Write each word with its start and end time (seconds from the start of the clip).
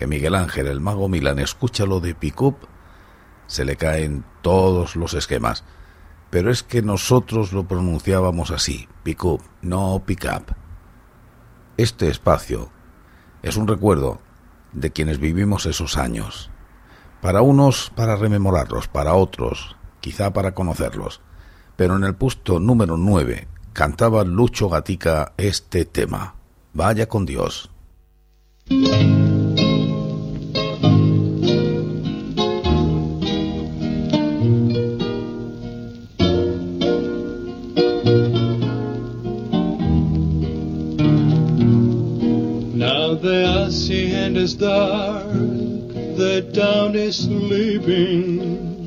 que 0.00 0.06
Miguel 0.06 0.34
Ángel, 0.34 0.66
el 0.66 0.80
mago 0.80 1.10
Milán, 1.10 1.38
escucha 1.38 1.84
lo 1.84 2.00
de 2.00 2.14
pick-up, 2.14 2.56
se 3.46 3.66
le 3.66 3.76
caen 3.76 4.24
todos 4.40 4.96
los 4.96 5.12
esquemas. 5.12 5.62
Pero 6.30 6.50
es 6.50 6.62
que 6.62 6.80
nosotros 6.80 7.52
lo 7.52 7.68
pronunciábamos 7.68 8.50
así, 8.50 8.88
pick-up, 9.02 9.42
no 9.60 10.02
pick-up. 10.06 10.54
Este 11.76 12.08
espacio 12.08 12.70
es 13.42 13.58
un 13.58 13.68
recuerdo 13.68 14.22
de 14.72 14.90
quienes 14.90 15.18
vivimos 15.18 15.66
esos 15.66 15.98
años. 15.98 16.50
Para 17.20 17.42
unos, 17.42 17.92
para 17.94 18.16
rememorarlos, 18.16 18.88
para 18.88 19.12
otros, 19.12 19.76
quizá 20.00 20.32
para 20.32 20.54
conocerlos. 20.54 21.20
Pero 21.76 21.96
en 21.96 22.04
el 22.04 22.14
puesto 22.14 22.58
número 22.58 22.96
9 22.96 23.48
cantaba 23.74 24.24
Lucho 24.24 24.70
Gatica 24.70 25.34
este 25.36 25.84
tema. 25.84 26.36
Vaya 26.72 27.06
con 27.06 27.26
Dios. 27.26 27.70
Sleeping. 47.12 48.84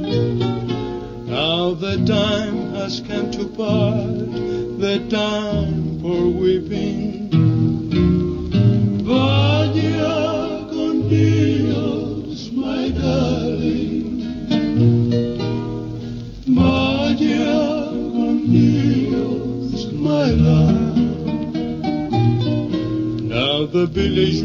Now 1.28 1.74
the 1.74 1.98
time 2.06 2.74
has 2.76 3.02
come 3.02 3.32
to 3.32 3.46
part, 3.48 4.18
the 4.80 5.06
time 5.10 6.00
for 6.00 6.28
weeping. 6.28 7.30
Vaya 9.04 10.68
con 10.70 11.10
Dios, 11.10 12.52
my 12.52 12.90
darling. 12.90 14.22
Vaya 16.48 17.90
con 18.14 18.48
Dios, 18.50 19.92
my 19.92 20.30
love. 20.32 20.98
Now 23.22 23.66
the 23.66 23.86
village 23.88 24.43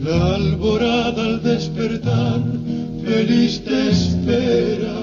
La 0.00 0.36
alborada 0.36 1.24
al 1.24 1.42
despertar, 1.42 2.40
feliz 3.04 3.60
te 3.64 3.90
espera. 3.90 4.94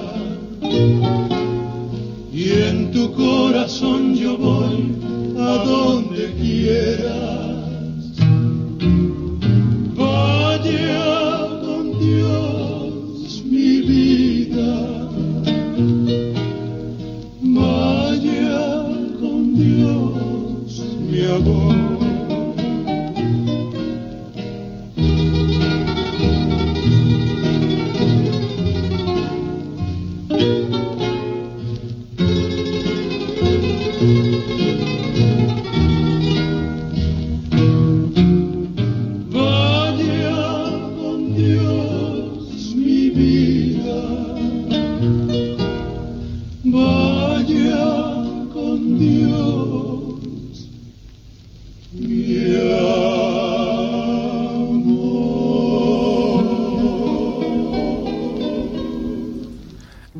Y 2.32 2.50
en 2.50 2.90
tu 2.92 3.12
corazón 3.12 3.75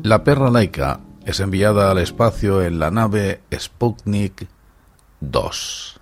La 0.07 0.23
perra 0.23 0.49
laica 0.49 1.01
es 1.25 1.41
enviada 1.41 1.91
al 1.91 1.97
espacio 1.97 2.63
en 2.63 2.79
la 2.79 2.89
nave 2.91 3.41
Sputnik 3.51 4.47
2. 5.19 5.99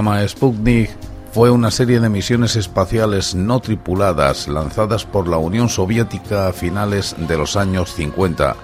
Programa 0.00 0.26
Sputnik 0.26 0.90
fue 1.30 1.50
una 1.50 1.70
serie 1.70 2.00
de 2.00 2.08
misiones 2.08 2.56
espaciales 2.56 3.34
no 3.34 3.60
tripuladas 3.60 4.48
lanzadas 4.48 5.04
por 5.04 5.28
la 5.28 5.36
Unión 5.36 5.68
Soviética 5.68 6.48
a 6.48 6.54
finales 6.54 7.14
de 7.18 7.36
los 7.36 7.54
años 7.54 7.92
50 7.92 8.56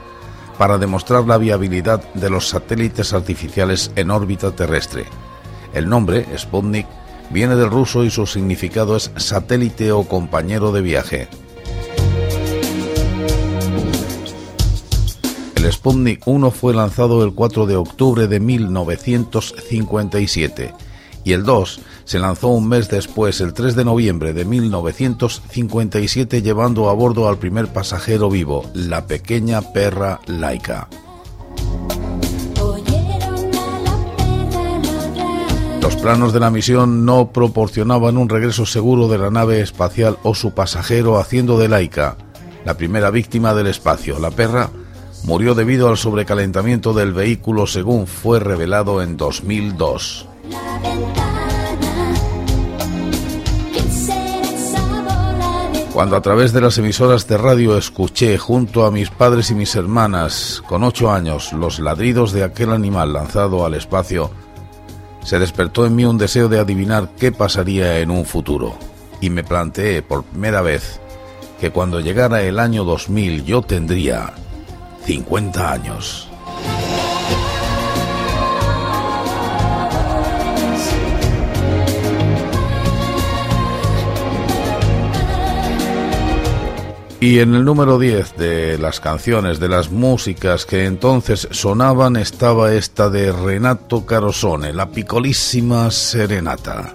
para 0.56 0.79
demostrar 0.79 1.27
la 1.27 1.37
viabilidad 1.37 2.03
de 2.15 2.31
los 2.31 2.49
satélites 2.49 3.12
artificiales 3.12 3.91
en 3.97 4.11
órbita 4.11 4.53
terrestre. 4.53 5.05
El 5.75 5.91
nombre, 5.91 6.27
Sputnik, 6.38 6.87
viene 7.29 7.55
del 7.55 7.71
ruso 7.71 8.03
y 8.03 8.11
su 8.11 8.25
significado 8.25 8.97
es 8.97 9.11
satélite 9.17 9.93
o 9.93 10.05
compañero 10.05 10.73
de 10.73 10.81
viaje. 10.81 11.29
El 15.56 15.71
Sputnik 15.71 16.27
1 16.27 16.50
fue 16.50 16.73
lanzado 16.73 17.23
el 17.23 17.35
4 17.35 17.67
de 17.67 17.77
octubre 17.77 18.27
de 18.27 18.41
1957 18.41 20.86
y 21.26 21.32
el 21.32 21.43
2 21.43 21.81
se 22.05 22.20
lanzó 22.20 22.49
un 22.49 22.69
mes 22.69 22.88
después, 22.88 23.40
el 23.40 23.52
3 23.52 23.75
de 23.75 23.84
noviembre 23.84 24.32
de 24.32 24.44
1957, 24.44 26.40
llevando 26.40 26.88
a 26.88 26.93
bordo 26.93 27.28
al 27.28 27.37
primer 27.37 27.67
pasajero 27.67 28.31
vivo, 28.31 28.70
la 28.75 29.08
pequeña 29.08 29.61
perra 29.61 30.20
Laika. 30.26 30.88
Los 35.82 35.96
planos 35.96 36.32
de 36.32 36.38
la 36.38 36.50
misión 36.52 37.05
no 37.05 37.32
proporcionaban 37.32 38.19
un 38.19 38.28
regreso 38.28 38.64
seguro 38.64 39.08
de 39.08 39.19
la 39.19 39.31
nave 39.31 39.61
espacial 39.61 40.19
o 40.23 40.32
su 40.32 40.55
pasajero, 40.55 41.19
haciendo 41.19 41.58
de 41.58 41.69
Laika 41.69 42.17
la 42.64 42.76
primera 42.76 43.11
víctima 43.11 43.52
del 43.52 43.67
espacio. 43.67 44.20
La 44.20 44.31
perra 44.31 44.70
murió 45.25 45.56
debido 45.56 45.88
al 45.88 45.96
sobrecalentamiento 45.96 46.93
del 46.93 47.12
vehículo, 47.12 47.67
según 47.67 48.06
fue 48.06 48.38
revelado 48.38 49.02
en 49.02 49.17
2002. 49.17 50.28
Cuando 55.97 56.17
a 56.17 56.21
través 56.21 56.53
de 56.53 56.61
las 56.61 56.77
emisoras 56.77 57.27
de 57.27 57.39
radio 57.39 57.79
escuché 57.79 58.37
junto 58.37 58.85
a 58.85 58.91
mis 58.91 59.09
padres 59.09 59.51
y 59.51 59.55
mis 59.55 59.75
hermanas 59.77 60.63
con 60.69 60.85
ocho 60.85 61.11
años 61.11 61.55
los 61.55 61.79
ladridos 61.79 62.33
de 62.33 62.45
aquel 62.45 62.73
animal 62.73 63.15
lanzado 63.15 63.65
al 63.65 63.73
espacio, 63.73 64.31
se 65.25 65.39
despertó 65.39 65.87
en 65.87 65.97
mí 65.97 66.05
un 66.05 66.19
deseo 66.19 66.51
de 66.51 66.59
adivinar 66.59 67.13
qué 67.19 67.33
pasaría 67.33 67.99
en 68.01 68.11
un 68.11 68.27
futuro. 68.27 68.77
Y 69.23 69.31
me 69.31 69.43
planteé 69.43 70.03
por 70.03 70.23
primera 70.25 70.61
vez 70.61 71.01
que 71.59 71.71
cuando 71.71 72.01
llegara 72.01 72.43
el 72.43 72.59
año 72.59 72.85
2000 72.85 73.47
yo 73.47 73.63
tendría 73.63 74.35
50 75.07 75.73
años. 75.73 76.25
Y 87.19 87.39
en 87.39 87.55
el 87.55 87.65
número 87.65 87.99
10 87.99 88.37
de 88.37 88.79
las 88.79 89.01
canciones, 89.01 89.59
de 89.59 89.69
las 89.69 89.91
músicas 89.91 90.67
que 90.67 90.85
entonces 90.85 91.49
sonaban, 91.51 92.17
estaba 92.17 92.75
esta 92.75 93.09
de 93.09 93.33
Renato 93.33 94.05
Carosone, 94.05 94.75
la 94.75 94.91
picolísima 94.91 95.91
serenata. 95.91 96.95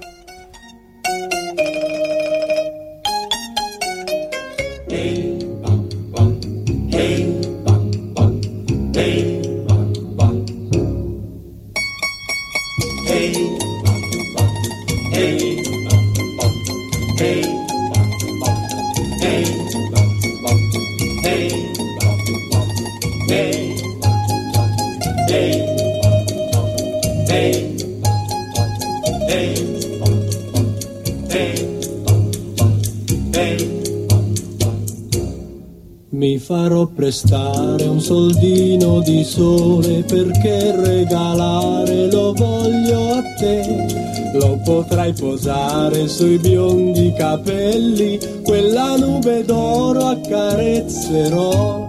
Sole 39.31 40.03
perché 40.03 40.75
regalare 40.75 42.11
lo 42.11 42.33
voglio 42.33 43.13
a 43.13 43.23
te. 43.39 43.87
Lo 44.33 44.59
potrai 44.63 45.13
posare 45.13 46.09
sui 46.09 46.37
biondi 46.37 47.13
capelli, 47.17 48.19
quella 48.43 48.97
nube 48.97 49.45
d'oro 49.45 50.07
accarezzerò. 50.07 51.87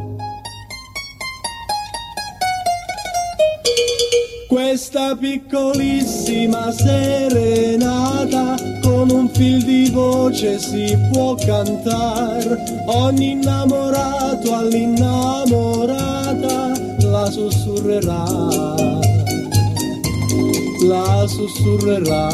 Questa 4.46 5.16
piccolissima 5.16 6.70
serenata 6.70 8.54
con 8.82 9.10
un 9.10 9.28
fil 9.30 9.64
di 9.64 9.90
voce 9.90 10.60
si 10.60 10.96
può 11.10 11.34
cantare. 11.34 12.84
Ogni 12.86 13.32
innamorato 13.32 14.54
all'innamorata 14.54 16.62
la 17.32 17.38
sussurrerà. 17.38 18.25
La 20.84 21.26
sussurrerà. 21.26 22.29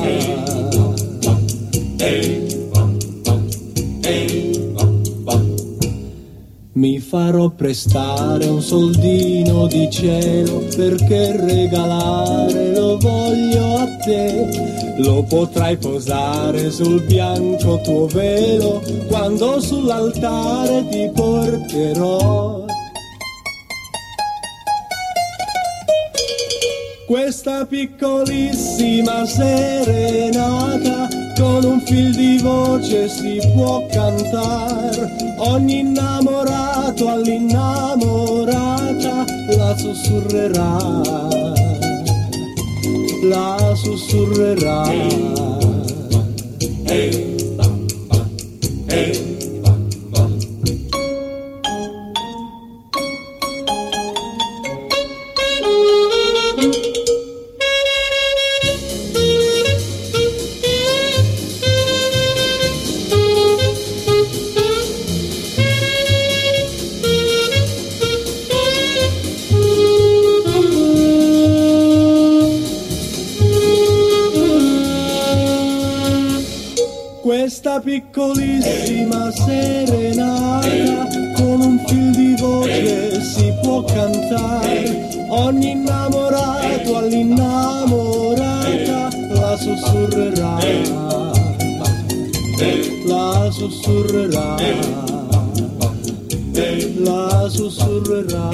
Mi 6.72 6.98
farò 7.00 7.50
prestare 7.50 8.46
un 8.46 8.60
soldino 8.60 9.66
di 9.66 9.88
cielo 9.90 10.64
perché 10.74 11.36
regalare 11.36 12.72
lo 12.72 12.98
voglio 12.98 13.76
a 13.76 13.86
te. 14.04 14.94
Lo 14.98 15.22
potrai 15.22 15.76
posare 15.76 16.70
sul 16.70 17.02
bianco 17.02 17.80
tuo 17.82 18.06
velo 18.06 18.82
quando 19.06 19.60
sull'altare 19.60 20.88
ti 20.88 21.10
porterò. 21.14 22.67
Questa 27.08 27.64
piccolissima 27.64 29.24
serenata 29.24 31.08
con 31.38 31.64
un 31.64 31.80
fil 31.80 32.14
di 32.14 32.36
voce 32.42 33.08
si 33.08 33.40
può 33.54 33.86
cantare. 33.86 35.16
Ogni 35.38 35.78
innamorato 35.78 37.08
all'innamorata 37.08 39.24
la 39.56 39.74
sussurrerà. 39.78 40.76
La 43.22 43.72
sussurrerà. 43.74 44.82
Questa 46.84 47.27
Ogni 85.38 85.70
innamorato 85.70 86.96
all'innamorata 86.96 89.08
la 89.34 89.56
sussurrerà. 89.56 90.58
La 93.06 93.48
sussurrerà. 93.50 94.56
La 97.04 97.48
sussurrerà. 97.48 98.50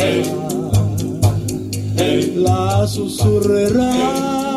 La 2.35 2.87
sussurrerà. 2.87 4.54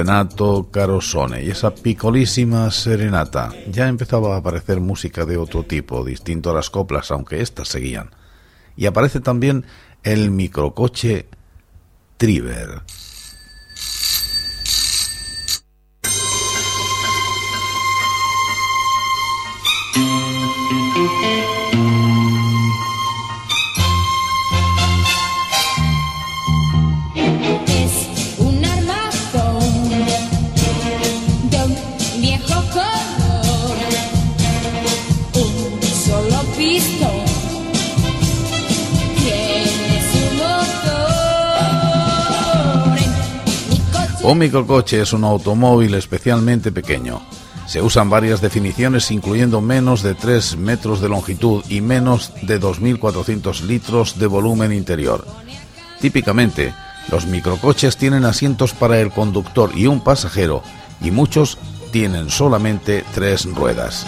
Renato 0.00 0.70
Carosone 0.70 1.44
y 1.44 1.50
esa 1.50 1.74
picolísima 1.74 2.70
serenata. 2.70 3.52
Ya 3.70 3.86
empezaba 3.86 4.34
a 4.34 4.38
aparecer 4.38 4.80
música 4.80 5.26
de 5.26 5.36
otro 5.36 5.64
tipo, 5.64 6.02
distinto 6.02 6.50
a 6.50 6.54
las 6.54 6.70
coplas, 6.70 7.10
aunque 7.10 7.42
éstas 7.42 7.68
seguían. 7.68 8.08
Y 8.78 8.86
aparece 8.86 9.20
también 9.20 9.66
el 10.02 10.30
microcoche 10.30 11.26
Triver. 12.16 12.80
Un 44.30 44.38
microcoche 44.38 45.00
es 45.00 45.12
un 45.12 45.24
automóvil 45.24 45.92
especialmente 45.94 46.70
pequeño. 46.70 47.20
Se 47.66 47.82
usan 47.82 48.08
varias 48.08 48.40
definiciones 48.40 49.10
incluyendo 49.10 49.60
menos 49.60 50.04
de 50.04 50.14
3 50.14 50.56
metros 50.56 51.00
de 51.00 51.08
longitud 51.08 51.64
y 51.68 51.80
menos 51.80 52.32
de 52.42 52.60
2.400 52.60 53.62
litros 53.62 54.20
de 54.20 54.28
volumen 54.28 54.72
interior. 54.72 55.26
Típicamente, 56.00 56.72
los 57.10 57.26
microcoches 57.26 57.96
tienen 57.96 58.24
asientos 58.24 58.72
para 58.72 59.00
el 59.00 59.10
conductor 59.10 59.72
y 59.74 59.88
un 59.88 60.04
pasajero 60.04 60.62
y 61.00 61.10
muchos 61.10 61.58
tienen 61.90 62.30
solamente 62.30 63.04
tres 63.12 63.52
ruedas. 63.52 64.06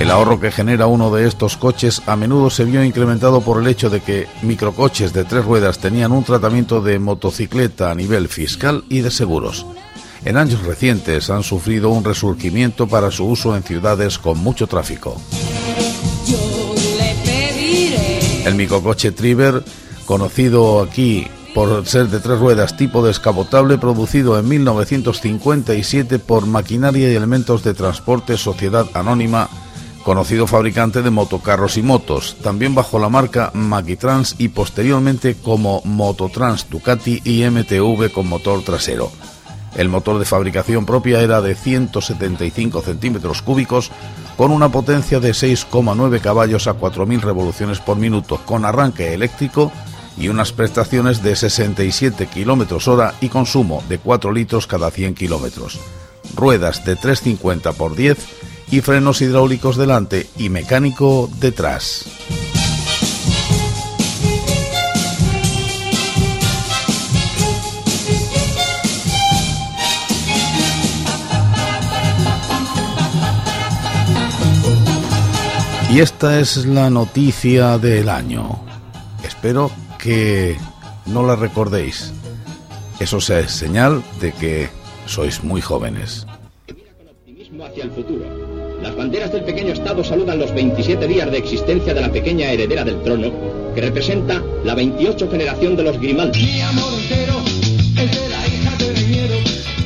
El 0.00 0.12
ahorro 0.12 0.38
que 0.38 0.52
genera 0.52 0.86
uno 0.86 1.12
de 1.12 1.26
estos 1.26 1.56
coches 1.56 2.02
a 2.06 2.14
menudo 2.14 2.50
se 2.50 2.64
vio 2.64 2.84
incrementado 2.84 3.40
por 3.40 3.60
el 3.60 3.66
hecho 3.66 3.90
de 3.90 4.00
que 4.00 4.28
microcoches 4.42 5.12
de 5.12 5.24
tres 5.24 5.44
ruedas 5.44 5.80
tenían 5.80 6.12
un 6.12 6.22
tratamiento 6.22 6.80
de 6.80 7.00
motocicleta 7.00 7.90
a 7.90 7.94
nivel 7.96 8.28
fiscal 8.28 8.84
y 8.88 9.00
de 9.00 9.10
seguros. 9.10 9.66
En 10.24 10.36
años 10.36 10.62
recientes 10.62 11.30
han 11.30 11.42
sufrido 11.42 11.90
un 11.90 12.04
resurgimiento 12.04 12.86
para 12.86 13.10
su 13.10 13.26
uso 13.26 13.56
en 13.56 13.64
ciudades 13.64 14.18
con 14.18 14.38
mucho 14.38 14.68
tráfico. 14.68 15.20
El 18.44 18.54
microcoche 18.54 19.10
Triver, 19.10 19.64
conocido 20.06 20.80
aquí 20.80 21.26
por 21.54 21.84
ser 21.86 22.06
de 22.06 22.20
tres 22.20 22.38
ruedas 22.38 22.76
tipo 22.76 23.04
descapotable, 23.04 23.78
producido 23.78 24.38
en 24.38 24.48
1957 24.48 26.20
por 26.20 26.46
Maquinaria 26.46 27.10
y 27.10 27.16
Elementos 27.16 27.64
de 27.64 27.74
Transporte 27.74 28.36
Sociedad 28.36 28.86
Anónima, 28.94 29.48
conocido 30.08 30.46
fabricante 30.46 31.02
de 31.02 31.10
motocarros 31.10 31.76
y 31.76 31.82
motos, 31.82 32.38
también 32.42 32.74
bajo 32.74 32.98
la 32.98 33.10
marca 33.10 33.50
Maquitrans 33.52 34.36
y 34.38 34.48
posteriormente 34.48 35.34
como 35.34 35.82
Mototrans 35.84 36.70
Ducati 36.70 37.20
y 37.26 37.44
MTV 37.44 38.10
con 38.10 38.26
motor 38.26 38.62
trasero. 38.62 39.12
El 39.76 39.90
motor 39.90 40.18
de 40.18 40.24
fabricación 40.24 40.86
propia 40.86 41.20
era 41.20 41.42
de 41.42 41.54
175 41.54 42.80
centímetros 42.80 43.42
cúbicos 43.42 43.90
con 44.38 44.50
una 44.50 44.70
potencia 44.70 45.20
de 45.20 45.32
6,9 45.32 46.22
caballos 46.22 46.68
a 46.68 46.78
4.000 46.78 47.20
revoluciones 47.20 47.78
por 47.78 47.98
minuto 47.98 48.40
con 48.46 48.64
arranque 48.64 49.12
eléctrico 49.12 49.70
y 50.16 50.28
unas 50.28 50.52
prestaciones 50.52 51.22
de 51.22 51.36
67 51.36 52.28
kilómetros 52.28 52.88
hora 52.88 53.12
y 53.20 53.28
consumo 53.28 53.82
de 53.90 53.98
4 53.98 54.32
litros 54.32 54.66
cada 54.66 54.90
100 54.90 55.14
kilómetros. 55.14 55.78
Ruedas 56.34 56.82
de 56.86 56.96
350 56.96 57.74
por 57.74 57.94
10 57.94 58.16
y 58.70 58.80
frenos 58.80 59.20
hidráulicos 59.22 59.76
delante 59.76 60.26
y 60.36 60.48
mecánico 60.48 61.30
detrás. 61.40 62.04
Y 75.90 76.00
esta 76.00 76.38
es 76.38 76.66
la 76.66 76.90
noticia 76.90 77.78
del 77.78 78.10
año. 78.10 78.60
Espero 79.24 79.70
que 79.98 80.58
no 81.06 81.22
la 81.26 81.34
recordéis. 81.34 82.12
Eso 83.00 83.20
sea 83.22 83.48
señal 83.48 84.02
de 84.20 84.32
que 84.32 84.68
sois 85.06 85.42
muy 85.42 85.62
jóvenes. 85.62 86.26
Las 88.88 88.96
banderas 88.96 89.30
del 89.30 89.44
pequeño 89.44 89.74
Estado 89.74 90.02
saludan 90.02 90.38
los 90.38 90.54
27 90.54 91.06
días 91.06 91.30
de 91.30 91.36
existencia 91.36 91.92
de 91.92 92.00
la 92.00 92.10
pequeña 92.10 92.50
heredera 92.50 92.84
del 92.84 93.02
trono, 93.02 93.30
que 93.74 93.82
representa 93.82 94.42
la 94.64 94.74
28 94.74 95.30
generación 95.30 95.76
de 95.76 95.82
los 95.82 96.00
Grimaldi. 96.00 96.62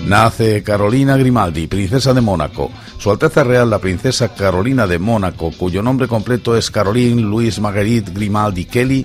Nace 0.07 0.63
Carolina 0.63 1.17
Grimaldi, 1.17 1.67
princesa 1.67 2.15
de 2.15 2.21
Mónaco. 2.21 2.71
Su 2.97 3.11
Alteza 3.11 3.43
Real, 3.43 3.69
la 3.71 3.81
princesa 3.81 4.37
Carolina 4.37 4.87
de 4.87 5.01
Mónaco, 5.01 5.51
cuyo 5.51 5.83
nombre 5.83 6.07
completo 6.07 6.57
es 6.57 6.71
Caroline 6.71 7.23
Louise 7.23 7.61
Marguerite 7.61 8.13
Grimaldi 8.13 8.67
Kelly, 8.67 9.05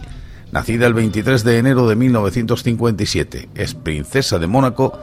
nacida 0.51 0.85
el 0.85 0.93
23 0.93 1.43
de 1.43 1.57
enero 1.57 1.87
de 1.87 1.95
1957. 1.95 3.49
Es 3.55 3.73
princesa 3.73 4.37
de 4.37 4.45
Mónaco 4.45 4.93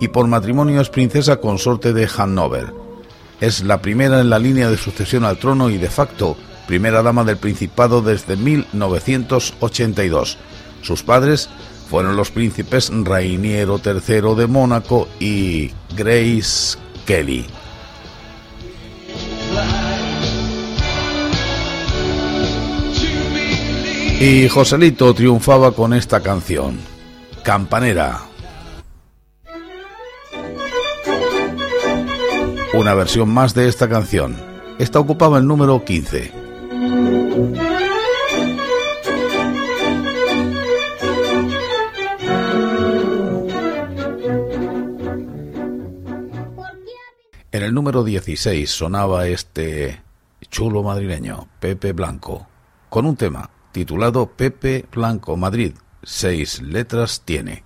y 0.00 0.08
por 0.08 0.26
matrimonio 0.26 0.80
es 0.80 0.88
princesa 0.88 1.36
consorte 1.36 1.92
de 1.92 2.06
Hannover. 2.06 2.87
Es 3.40 3.62
la 3.62 3.80
primera 3.80 4.20
en 4.20 4.30
la 4.30 4.38
línea 4.38 4.70
de 4.70 4.76
sucesión 4.76 5.24
al 5.24 5.38
trono 5.38 5.70
y 5.70 5.78
de 5.78 5.88
facto 5.88 6.36
primera 6.66 7.02
dama 7.02 7.24
del 7.24 7.38
Principado 7.38 8.02
desde 8.02 8.36
1982. 8.36 10.36
Sus 10.82 11.02
padres 11.02 11.48
fueron 11.88 12.16
los 12.16 12.30
príncipes 12.30 12.90
Rainiero 12.92 13.80
III 13.82 14.34
de 14.36 14.46
Mónaco 14.46 15.08
y 15.18 15.70
Grace 15.96 16.76
Kelly. 17.06 17.46
Y 24.20 24.48
Joselito 24.48 25.14
triunfaba 25.14 25.72
con 25.72 25.94
esta 25.94 26.20
canción, 26.20 26.78
Campanera. 27.44 28.27
Una 32.78 32.94
versión 32.94 33.28
más 33.28 33.54
de 33.54 33.66
esta 33.66 33.88
canción. 33.88 34.36
Esta 34.78 35.00
ocupaba 35.00 35.38
el 35.38 35.48
número 35.48 35.84
15. 35.84 36.30
En 47.50 47.62
el 47.64 47.74
número 47.74 48.04
16 48.04 48.70
sonaba 48.70 49.26
este 49.26 50.00
chulo 50.48 50.84
madrileño, 50.84 51.48
Pepe 51.58 51.92
Blanco, 51.92 52.46
con 52.90 53.06
un 53.06 53.16
tema 53.16 53.50
titulado 53.72 54.26
Pepe 54.36 54.86
Blanco 54.92 55.36
Madrid. 55.36 55.72
Seis 56.04 56.62
letras 56.62 57.22
tiene. 57.24 57.64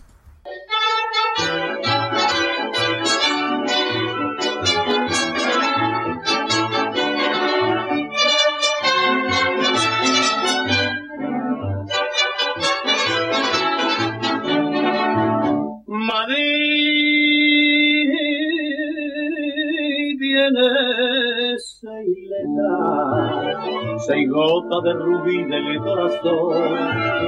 Seis 24.06 24.28
gotas 24.28 24.82
de 24.82 24.92
rubí 24.94 25.44
del 25.44 25.78
corazón 25.78 27.22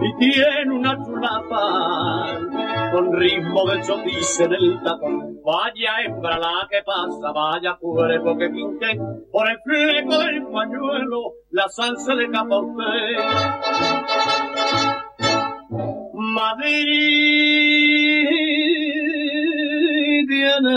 y 0.00 0.16
tiene 0.18 0.74
una 0.74 0.96
chulapa 1.04 2.38
con 2.92 3.12
ritmo 3.12 3.70
de 3.70 3.82
chotice 3.82 4.48
del 4.48 4.80
tapón. 4.82 5.38
Vaya 5.44 6.02
hembra 6.04 6.38
la 6.38 6.68
que 6.70 6.82
pasa, 6.84 7.32
vaya 7.32 7.76
cuerpo 7.80 8.36
que 8.36 8.50
quinte, 8.52 9.00
por 9.32 9.48
el 9.48 9.58
fleco 9.64 10.18
del 10.18 10.46
pañuelo 10.46 11.32
la 11.50 11.68
salsa 11.68 12.14
de 12.14 12.30
capote. 12.30 12.84
Madrid 16.12 17.38
tiene 20.28 20.76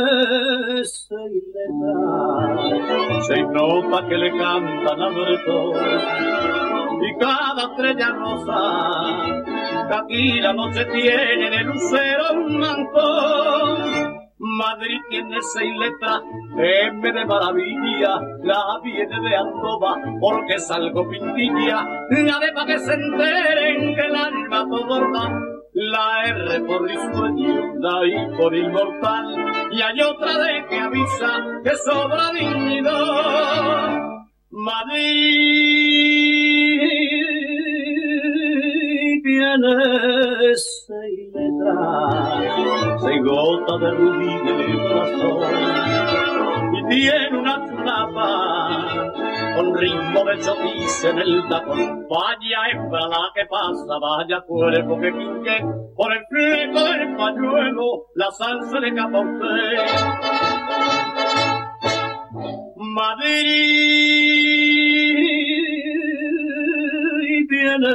seis 3.28 3.46
notas 3.52 4.02
que 4.10 4.18
le 4.18 4.32
cantan 4.38 5.02
al 5.02 5.14
bretón. 5.14 5.74
y 7.02 7.18
cada 7.20 7.64
estrella 7.64 8.10
rosa 8.10 9.42
que 9.88 9.96
aquí 9.96 10.42
la 10.42 10.54
noche 10.54 10.86
tiene 10.86 11.50
de 11.50 11.64
lucero 11.64 12.34
un 12.34 12.58
mantón. 12.58 14.22
Madrid 14.44 15.00
tiene 15.10 15.38
seis 15.54 15.72
letras, 15.78 16.22
M 16.58 17.12
de 17.12 17.26
maravilla, 17.26 18.20
la 18.44 18.80
viene 18.84 19.30
de 19.30 19.36
Andoba, 19.36 19.96
porque 20.20 20.60
salgo 20.60 21.08
pintilla, 21.08 21.86
la 22.10 22.40
de 22.40 22.52
pa' 22.52 22.66
que 22.66 22.80
se 22.80 22.94
enteren 22.94 23.96
que 23.96 24.02
el 24.02 24.16
alma 24.16 24.66
todo 24.68 25.12
da, 25.14 25.51
la 25.82 26.24
R 26.26 26.60
por 26.62 26.84
risueño, 26.84 27.74
la 27.80 28.06
I 28.06 28.38
por 28.38 28.56
inmortal, 28.56 29.26
y 29.72 29.82
hay 29.82 30.00
otra 30.02 30.38
de 30.38 30.66
que 30.70 30.80
avisa 30.80 31.44
que 31.64 31.76
sobra 31.76 32.32
dignidad. 32.34 34.00
Madrid 34.52 35.22
tiene 39.24 40.56
seis 40.56 41.34
letras, 41.34 43.02
seis 43.02 43.24
gotas 43.24 43.80
de 43.80 43.92
rubí 43.92 44.34
de 44.38 44.54
corazón, 44.88 45.42
y 46.76 46.84
tiene 46.90 47.40
una 47.40 47.56
chulapa 47.68 49.11
con 49.56 49.76
ritmo 49.76 50.24
de 50.26 50.40
chotis 50.40 51.04
en 51.06 51.20
el 51.20 51.48
tacón. 51.50 52.08
Vaya 52.10 52.68
hembra 52.72 53.08
la 53.08 53.32
que 53.36 53.46
pasa, 53.46 54.00
vaya 54.00 54.42
cuerpo 54.48 55.00
que 55.00 55.12
quinque, 55.12 55.66
por 55.96 56.12
el 56.12 56.26
fleco 56.30 56.84
del 56.84 57.16
pañuelo, 57.16 58.06
la 58.16 58.32
salsa 58.32 58.80
de 58.80 58.94
capote. 58.94 59.76
Madrid 62.76 63.72
tiene 67.48 67.94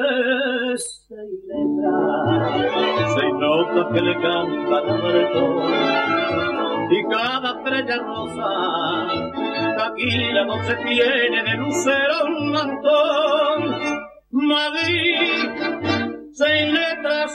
seis 0.76 1.40
letras, 1.48 3.14
seis 3.14 3.34
notas 3.34 3.86
que 3.92 4.00
le 4.00 4.14
cantan 4.14 4.90
a 4.90 4.96
Bretón. 5.02 5.96
Y 6.90 7.02
cada 7.08 7.50
estrella 7.58 7.96
rosa, 7.98 8.50
que 9.94 10.02
aquí 10.02 10.32
la 10.32 10.44
noche 10.44 10.76
tiene 10.84 11.42
de 11.42 11.54
lucero 11.56 12.30
mantón. 12.40 14.06
Madrid, 14.30 15.50
seis 16.32 16.72
letras. 16.72 17.32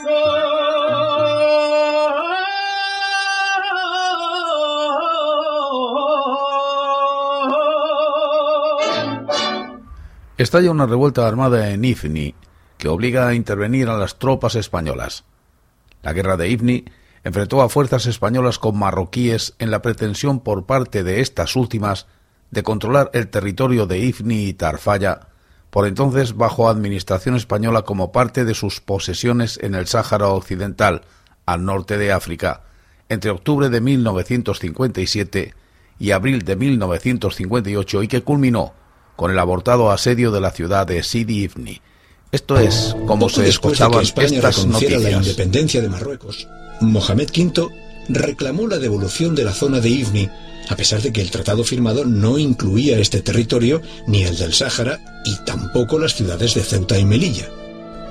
Estalla 10.38 10.70
una 10.72 10.86
revuelta 10.86 11.26
armada 11.26 11.70
en 11.70 11.84
Ifni 11.84 12.34
que 12.76 12.88
obliga 12.88 13.28
a 13.28 13.34
intervenir 13.34 13.88
a 13.88 13.96
las 13.96 14.18
tropas 14.18 14.56
españolas. 14.56 15.24
La 16.02 16.12
guerra 16.12 16.36
de 16.36 16.48
Ifni 16.48 16.84
enfrentó 17.22 17.62
a 17.62 17.68
fuerzas 17.68 18.06
españolas 18.06 18.58
con 18.58 18.76
marroquíes 18.76 19.54
en 19.60 19.70
la 19.70 19.82
pretensión 19.82 20.40
por 20.40 20.66
parte 20.66 21.04
de 21.04 21.20
estas 21.20 21.54
últimas 21.54 22.08
de 22.52 22.62
controlar 22.62 23.10
el 23.14 23.28
territorio 23.28 23.86
de 23.86 23.98
Ifni 23.98 24.44
y 24.46 24.52
Tarfaya, 24.52 25.28
por 25.70 25.88
entonces 25.88 26.36
bajo 26.36 26.68
administración 26.68 27.34
española 27.34 27.82
como 27.82 28.12
parte 28.12 28.44
de 28.44 28.54
sus 28.54 28.80
posesiones 28.80 29.58
en 29.62 29.74
el 29.74 29.86
Sáhara 29.86 30.28
Occidental, 30.28 31.02
al 31.46 31.64
norte 31.64 31.96
de 31.96 32.12
África, 32.12 32.62
entre 33.08 33.30
octubre 33.30 33.70
de 33.70 33.80
1957 33.80 35.54
y 35.98 36.10
abril 36.10 36.44
de 36.44 36.56
1958 36.56 38.02
y 38.02 38.08
que 38.08 38.22
culminó 38.22 38.74
con 39.16 39.30
el 39.30 39.38
abortado 39.38 39.90
asedio 39.90 40.30
de 40.30 40.40
la 40.40 40.50
ciudad 40.50 40.86
de 40.86 41.02
Sidi 41.02 41.44
Ifni. 41.44 41.80
Esto 42.32 42.58
es 42.58 42.94
como 43.06 43.26
Poco 43.26 43.30
se 43.30 43.42
después 43.42 43.78
de 43.78 43.84
escuchaban 43.84 43.98
que 43.98 44.04
España 44.04 44.36
estas 44.36 44.56
reconociera 44.56 44.98
la 44.98 45.10
noticias. 45.10 45.26
independencia 45.26 45.80
de 45.80 45.88
Marruecos, 45.88 46.48
Mohamed 46.80 47.30
V 47.34 47.68
reclamó 48.08 48.66
la 48.66 48.78
devolución 48.78 49.34
de 49.34 49.44
la 49.44 49.52
zona 49.52 49.80
de 49.80 49.88
Ifni, 49.88 50.28
a 50.72 50.76
pesar 50.76 51.02
de 51.02 51.12
que 51.12 51.20
el 51.20 51.30
tratado 51.30 51.64
firmado 51.64 52.06
no 52.06 52.38
incluía 52.38 52.98
este 52.98 53.20
territorio 53.20 53.82
ni 54.06 54.22
el 54.22 54.38
del 54.38 54.54
Sáhara 54.54 55.00
y 55.22 55.36
tampoco 55.44 55.98
las 55.98 56.14
ciudades 56.14 56.54
de 56.54 56.62
Ceuta 56.62 56.98
y 56.98 57.04
Melilla. 57.04 57.50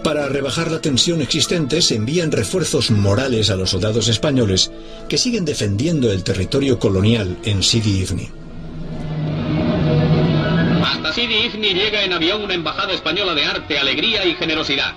Para 0.03 0.29
rebajar 0.29 0.69
la 0.69 0.79
tensión 0.79 1.21
existente 1.21 1.81
se 1.81 1.95
envían 1.95 2.31
refuerzos 2.31 2.91
morales 2.91 3.49
a 3.49 3.55
los 3.55 3.71
soldados 3.71 4.07
españoles 4.09 4.71
que 5.09 5.17
siguen 5.17 5.43
defendiendo 5.43 6.11
el 6.11 6.23
territorio 6.23 6.77
colonial 6.77 7.35
en 7.45 7.63
Sidi 7.63 8.03
Ifni. 8.03 8.29
Hasta 10.83 11.13
Sidi 11.13 11.47
Ifni 11.47 11.73
llega 11.73 12.03
en 12.03 12.13
avión 12.13 12.43
una 12.43 12.53
embajada 12.53 12.93
española 12.93 13.33
de 13.33 13.43
arte, 13.43 13.79
alegría 13.79 14.23
y 14.23 14.35
generosidad. 14.35 14.95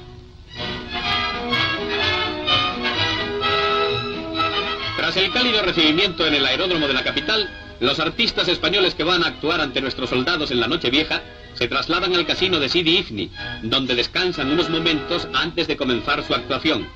Tras 5.14 5.26
el 5.26 5.32
cálido 5.32 5.62
recibimiento 5.62 6.26
en 6.26 6.34
el 6.34 6.44
aeródromo 6.44 6.88
de 6.88 6.92
la 6.92 7.04
capital, 7.04 7.48
los 7.78 8.00
artistas 8.00 8.48
españoles 8.48 8.96
que 8.96 9.04
van 9.04 9.22
a 9.22 9.28
actuar 9.28 9.60
ante 9.60 9.80
nuestros 9.80 10.10
soldados 10.10 10.50
en 10.50 10.58
la 10.58 10.66
noche 10.66 10.90
vieja 10.90 11.22
se 11.54 11.68
trasladan 11.68 12.16
al 12.16 12.26
casino 12.26 12.58
de 12.58 12.68
Sidi 12.68 12.98
Ifni, 12.98 13.30
donde 13.62 13.94
descansan 13.94 14.50
unos 14.50 14.70
momentos 14.70 15.28
antes 15.32 15.68
de 15.68 15.76
comenzar 15.76 16.24
su 16.24 16.34
actuación. 16.34 16.88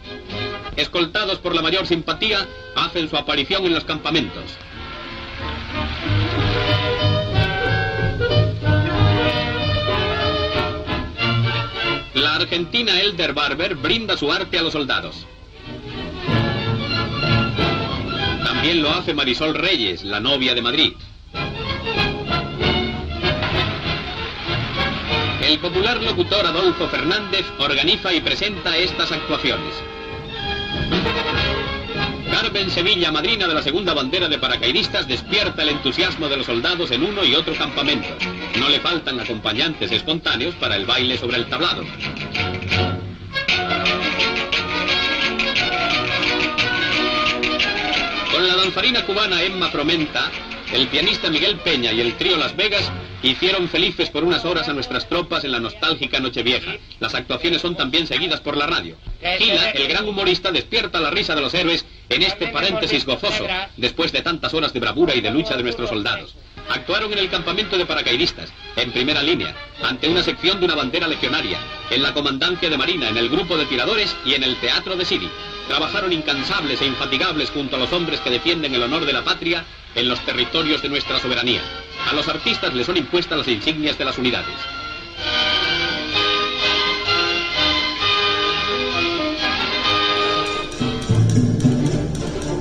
Escoltados 0.75 1.39
por 1.39 1.55
la 1.55 1.63
mayor 1.63 1.87
simpatía, 1.87 2.45
hacen 2.75 3.09
su 3.09 3.17
aparición 3.17 3.67
en 3.67 3.75
los 3.75 3.85
campamentos. 3.85 4.43
La 12.15 12.35
argentina 12.35 13.01
Elder 13.01 13.33
Barber 13.33 13.77
brinda 13.77 14.17
su 14.17 14.33
arte 14.33 14.59
a 14.59 14.63
los 14.63 14.73
soldados. 14.73 15.25
También 18.59 18.83
lo 18.83 18.91
hace 18.91 19.15
Marisol 19.15 19.55
Reyes, 19.55 20.03
la 20.03 20.19
novia 20.19 20.53
de 20.53 20.61
Madrid. 20.61 20.93
El 25.41 25.61
popular 25.61 26.03
locutor 26.03 26.45
Adolfo 26.45 26.89
Fernández 26.89 27.47
organiza 27.57 28.13
y 28.13 28.21
presenta 28.21 28.77
estas 28.77 29.13
actuaciones. 29.13 29.75
Carmen 32.33 32.69
Sevilla, 32.73 33.13
madrina 33.13 33.47
de 33.47 33.55
la 33.55 33.63
segunda 33.63 33.95
bandera 33.95 34.27
de 34.27 34.39
paracaidistas, 34.39 35.07
despierta 35.07 35.63
el 35.63 35.69
entusiasmo 35.69 36.29
de 36.29 36.39
los 36.39 36.47
soldados 36.47 36.91
en 36.91 37.05
uno 37.05 37.25
y 37.25 37.37
otro 37.37 37.55
campamento. 37.55 38.09
No 38.59 38.69
le 38.69 38.81
faltan 38.81 39.21
acompañantes 39.21 39.93
espontáneos 39.93 40.57
para 40.57 40.75
el 40.75 40.85
baile 40.85 41.17
sobre 41.17 41.37
el 41.37 41.47
tablado. 41.47 41.85
Con 48.39 48.47
la 48.47 48.55
danzarina 48.55 49.05
cubana 49.05 49.43
Emma 49.43 49.69
Promenta, 49.73 50.31
el 50.73 50.87
pianista 50.87 51.29
Miguel 51.29 51.57
Peña 51.57 51.91
y 51.91 52.01
el 52.01 52.17
trío 52.17 52.37
Las 52.37 52.55
Vegas 52.55 52.89
hicieron 53.21 53.69
felices 53.69 54.11
por 54.11 54.23
unas 54.23 54.45
horas 54.45 54.69
a 54.69 54.73
nuestras 54.73 55.09
tropas 55.09 55.43
en 55.43 55.51
la 55.51 55.59
nostálgica 55.59 56.21
Nochevieja. 56.21 56.77
Las 57.01 57.17
actuaciones 57.17 57.61
son 57.61 57.75
también 57.77 58.07
seguidas 58.07 58.39
por 58.39 58.57
la 58.57 58.69
radio. 58.69 58.97
Gila, 59.39 59.71
el 59.71 59.89
gran 59.89 60.09
humorista, 60.09 60.53
despierta 60.53 61.01
la 61.01 61.11
risa 61.11 61.35
de 61.35 61.41
los 61.41 61.53
héroes 61.53 61.85
en 62.09 62.23
este 62.23 62.47
paréntesis 62.47 63.05
gozoso, 63.05 63.45
después 63.77 64.13
de 64.13 64.23
tantas 64.23 64.55
horas 64.55 64.73
de 64.73 64.79
bravura 64.79 65.17
y 65.17 65.21
de 65.21 65.33
lucha 65.33 65.57
de 65.57 65.65
nuestros 65.65 65.89
soldados. 65.89 66.37
Actuaron 66.71 67.13
en 67.13 67.19
el 67.19 67.31
campamento 67.31 67.79
de 67.79 67.87
paracaidistas, 67.87 68.53
en 68.77 68.93
primera 68.93 69.23
línea, 69.23 69.55
ante 69.83 70.09
una 70.09 70.23
sección 70.23 70.59
de 70.59 70.67
una 70.67 70.75
bandera 70.75 71.09
legionaria, 71.09 71.59
en 71.91 72.03
la 72.03 72.13
comandancia 72.13 72.69
de 72.69 72.77
Marina, 72.77 73.09
en 73.09 73.17
el 73.17 73.31
grupo 73.31 73.57
de 73.57 73.67
tiradores 73.67 74.15
y 74.25 74.35
en 74.35 74.45
el 74.45 74.57
teatro 74.57 74.95
de 74.95 75.05
Sidi. 75.05 75.31
Trabajaron 75.67 76.13
incansables 76.13 76.81
e 76.83 76.87
infatigables 76.87 77.51
junto 77.51 77.77
a 77.77 77.79
los 77.79 77.93
hombres 77.93 78.21
que 78.21 78.31
defienden 78.31 78.75
el 78.75 78.83
honor 78.83 79.07
de 79.07 79.13
la 79.15 79.25
patria 79.25 79.65
en 79.95 80.09
los 80.09 80.21
territorios 80.21 80.83
de 80.83 80.91
nuestra 80.91 81.19
soberanía. 81.19 81.63
A 82.11 82.15
los 82.15 82.29
artistas 82.29 82.75
les 82.75 82.87
son 82.87 82.97
impuestas 82.97 83.39
las 83.39 83.49
insignias 83.49 83.97
de 83.97 84.05
las 84.05 84.19
unidades. 84.19 84.55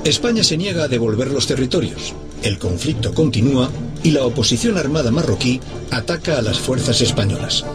España 0.08 0.42
se 0.42 0.56
niega 0.56 0.86
a 0.86 0.88
devolver 0.88 1.30
los 1.32 1.48
territorios. 1.48 2.14
El 2.42 2.58
conflicto 2.58 3.14
continúa 3.14 3.70
y 4.04 4.12
la 4.12 4.26
oposición 4.26 4.78
armada 4.78 5.12
marroquí 5.12 5.60
ataca 5.92 6.38
a 6.38 6.42
las 6.42 6.60
fuerzas 6.60 7.02
españolas. 7.02 7.66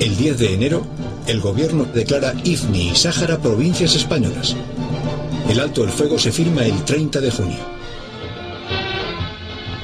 El 0.00 0.16
10 0.16 0.38
de 0.38 0.54
enero, 0.54 0.86
el 1.26 1.40
gobierno 1.40 1.84
declara 1.84 2.32
Ifni 2.44 2.88
y 2.88 2.94
Sáhara 2.94 3.38
provincias 3.38 3.94
españolas. 3.94 4.56
El 5.50 5.60
alto 5.60 5.84
el 5.84 5.90
fuego 5.90 6.18
se 6.18 6.32
firma 6.32 6.64
el 6.64 6.84
30 6.84 7.20
de 7.20 7.30
junio. 7.30 7.58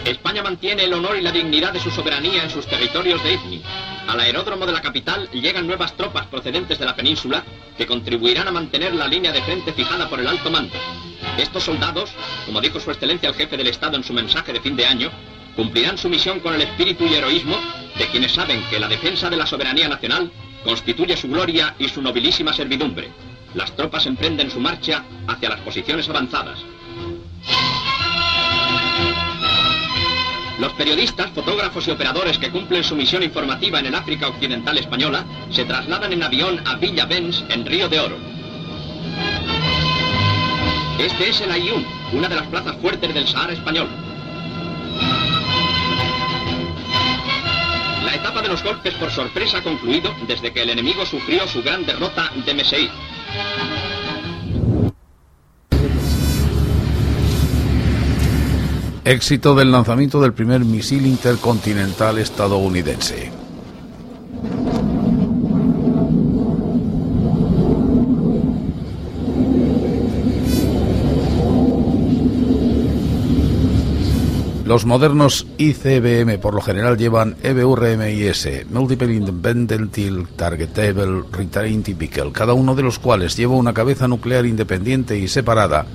España 0.06 0.42
mantiene 0.42 0.84
el 0.84 0.94
honor 0.94 1.18
y 1.18 1.22
la 1.22 1.32
dignidad 1.32 1.74
de 1.74 1.80
su 1.80 1.90
soberanía 1.90 2.44
en 2.44 2.50
sus 2.50 2.66
territorios 2.66 3.22
de 3.22 3.34
Ifni. 3.34 3.62
Al 4.06 4.20
aeródromo 4.20 4.64
de 4.64 4.72
la 4.72 4.80
capital 4.80 5.28
llegan 5.32 5.66
nuevas 5.66 5.94
tropas 5.98 6.26
procedentes 6.28 6.78
de 6.78 6.86
la 6.86 6.96
península 6.96 7.44
que 7.76 7.86
contribuirán 7.86 8.48
a 8.48 8.52
mantener 8.52 8.94
la 8.94 9.06
línea 9.06 9.32
de 9.32 9.42
frente 9.42 9.74
fijada 9.74 10.08
por 10.08 10.18
el 10.18 10.28
alto 10.28 10.50
mando. 10.50 10.72
Estos 11.36 11.64
soldados, 11.64 12.10
como 12.46 12.60
dijo 12.60 12.80
su 12.80 12.90
excelencia 12.90 13.28
el 13.28 13.34
jefe 13.34 13.56
del 13.56 13.68
Estado 13.68 13.96
en 13.96 14.04
su 14.04 14.12
mensaje 14.12 14.52
de 14.52 14.60
fin 14.60 14.76
de 14.76 14.86
año, 14.86 15.10
cumplirán 15.54 15.98
su 15.98 16.08
misión 16.08 16.40
con 16.40 16.54
el 16.54 16.62
espíritu 16.62 17.04
y 17.04 17.14
heroísmo 17.14 17.56
de 17.96 18.06
quienes 18.06 18.32
saben 18.32 18.62
que 18.70 18.78
la 18.78 18.88
defensa 18.88 19.28
de 19.28 19.36
la 19.36 19.46
soberanía 19.46 19.88
nacional 19.88 20.30
constituye 20.64 21.16
su 21.16 21.28
gloria 21.28 21.74
y 21.78 21.88
su 21.88 22.00
nobilísima 22.00 22.52
servidumbre. 22.52 23.10
Las 23.54 23.74
tropas 23.74 24.06
emprenden 24.06 24.50
su 24.50 24.60
marcha 24.60 25.04
hacia 25.26 25.48
las 25.48 25.60
posiciones 25.60 26.08
avanzadas. 26.08 26.58
Los 30.58 30.72
periodistas, 30.72 31.30
fotógrafos 31.30 31.86
y 31.86 31.92
operadores 31.92 32.36
que 32.38 32.50
cumplen 32.50 32.82
su 32.82 32.96
misión 32.96 33.22
informativa 33.22 33.78
en 33.78 33.86
el 33.86 33.94
África 33.94 34.28
Occidental 34.28 34.76
Española 34.76 35.24
se 35.50 35.64
trasladan 35.64 36.12
en 36.12 36.22
avión 36.22 36.60
a 36.66 36.74
Villa 36.74 37.06
Benz, 37.06 37.44
en 37.48 37.64
Río 37.64 37.88
de 37.88 38.00
Oro. 38.00 38.37
Este 40.98 41.30
es 41.30 41.40
el 41.40 41.52
Ayoun, 41.52 41.86
una 42.12 42.28
de 42.28 42.34
las 42.34 42.46
plazas 42.48 42.76
fuertes 42.78 43.14
del 43.14 43.26
Sahara 43.28 43.52
español. 43.52 43.88
La 48.04 48.14
etapa 48.16 48.42
de 48.42 48.48
los 48.48 48.64
golpes 48.64 48.94
por 48.94 49.10
sorpresa 49.12 49.58
ha 49.58 49.62
concluido 49.62 50.12
desde 50.26 50.52
que 50.52 50.62
el 50.62 50.70
enemigo 50.70 51.06
sufrió 51.06 51.46
su 51.46 51.62
gran 51.62 51.86
derrota 51.86 52.32
de 52.44 52.52
Meseid. 52.52 52.90
Éxito 59.04 59.54
del 59.54 59.70
lanzamiento 59.70 60.20
del 60.20 60.34
primer 60.34 60.64
misil 60.64 61.06
intercontinental 61.06 62.18
estadounidense. 62.18 63.47
Los 74.68 74.84
modernos 74.84 75.46
ICBM 75.56 76.38
por 76.40 76.52
lo 76.52 76.60
general 76.60 76.98
llevan 76.98 77.38
E 77.42 77.52
EBURMIS, 77.52 78.66
Multiple 78.68 79.14
Independent 79.14 79.96
Targetable 80.36 81.24
Retrain 81.32 81.82
Typical, 81.82 82.32
cada 82.32 82.52
uno 82.52 82.74
de 82.74 82.82
los 82.82 82.98
cuales 82.98 83.34
lleva 83.34 83.54
una 83.54 83.72
cabeza 83.72 84.06
nuclear 84.08 84.44
independiente 84.44 85.16
y 85.16 85.26
separada, 85.26 85.86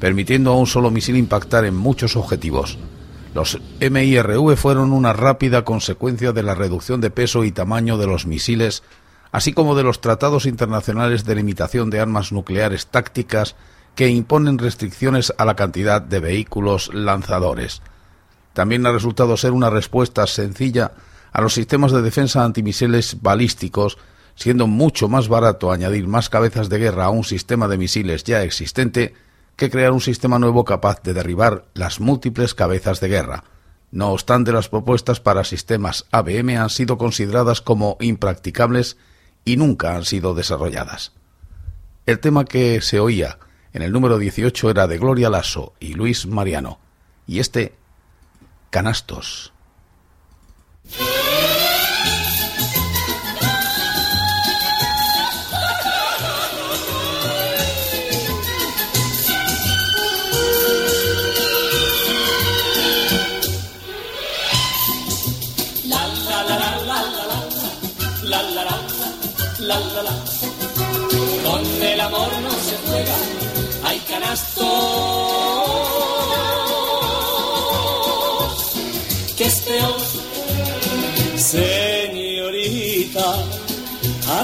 permitiendo 0.00 0.50
a 0.50 0.56
un 0.56 0.66
solo 0.66 0.90
misil 0.90 1.16
impactar 1.16 1.66
en 1.66 1.76
muchos 1.76 2.16
objetivos. 2.16 2.78
Los 3.32 3.60
MIRV 3.78 4.56
fueron 4.56 4.92
una 4.92 5.12
rápida 5.12 5.64
consecuencia 5.64 6.32
de 6.32 6.42
la 6.42 6.56
reducción 6.56 7.00
de 7.00 7.10
peso 7.10 7.44
y 7.44 7.52
tamaño 7.52 7.96
de 7.96 8.08
los 8.08 8.26
misiles, 8.26 8.82
así 9.30 9.52
como 9.52 9.76
de 9.76 9.84
los 9.84 10.00
tratados 10.00 10.46
internacionales 10.46 11.24
de 11.24 11.36
limitación 11.36 11.90
de 11.90 12.00
armas 12.00 12.32
nucleares 12.32 12.88
tácticas 12.88 13.54
que 13.94 14.08
imponen 14.08 14.58
restricciones 14.58 15.32
a 15.38 15.44
la 15.44 15.54
cantidad 15.54 16.02
de 16.02 16.18
vehículos 16.18 16.92
lanzadores. 16.92 17.82
También 18.56 18.86
ha 18.86 18.92
resultado 18.92 19.36
ser 19.36 19.52
una 19.52 19.68
respuesta 19.68 20.26
sencilla 20.26 20.92
a 21.30 21.42
los 21.42 21.52
sistemas 21.52 21.92
de 21.92 22.00
defensa 22.00 22.42
antimisiles 22.42 23.20
balísticos, 23.20 23.98
siendo 24.34 24.66
mucho 24.66 25.10
más 25.10 25.28
barato 25.28 25.70
añadir 25.70 26.08
más 26.08 26.30
cabezas 26.30 26.70
de 26.70 26.78
guerra 26.78 27.04
a 27.04 27.10
un 27.10 27.22
sistema 27.22 27.68
de 27.68 27.76
misiles 27.76 28.24
ya 28.24 28.42
existente 28.42 29.12
que 29.56 29.68
crear 29.68 29.92
un 29.92 30.00
sistema 30.00 30.38
nuevo 30.38 30.64
capaz 30.64 31.02
de 31.02 31.12
derribar 31.12 31.66
las 31.74 32.00
múltiples 32.00 32.54
cabezas 32.54 32.98
de 33.00 33.08
guerra. 33.08 33.44
No 33.90 34.12
obstante, 34.12 34.52
las 34.52 34.70
propuestas 34.70 35.20
para 35.20 35.44
sistemas 35.44 36.06
ABM 36.10 36.56
han 36.56 36.70
sido 36.70 36.96
consideradas 36.96 37.60
como 37.60 37.98
impracticables 38.00 38.96
y 39.44 39.58
nunca 39.58 39.94
han 39.96 40.06
sido 40.06 40.34
desarrolladas. 40.34 41.12
El 42.06 42.20
tema 42.20 42.46
que 42.46 42.80
se 42.80 43.00
oía 43.00 43.38
en 43.74 43.82
el 43.82 43.92
número 43.92 44.16
18 44.16 44.70
era 44.70 44.86
de 44.86 44.96
Gloria 44.96 45.28
Lasso 45.28 45.74
y 45.78 45.92
Luis 45.92 46.24
Mariano, 46.24 46.78
y 47.26 47.40
este 47.40 47.74
canastos. 48.76 49.55